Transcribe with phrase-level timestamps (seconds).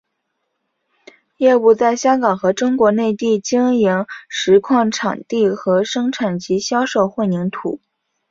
[1.37, 7.79] 业务在香港和中国内地经营石矿场地和生产及销售混凝土。